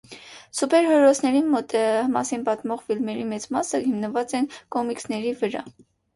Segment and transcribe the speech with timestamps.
[0.59, 1.41] Սուպերհերոսների
[2.15, 5.65] մասին պատմող ֆիլմերի մեծ մասը հիմնված են կոմիքսների վրա։